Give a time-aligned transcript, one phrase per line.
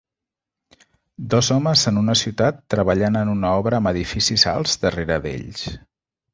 [1.33, 5.65] Dos homes en una ciutat treballant en una obra amb edificis alts darrere d'ells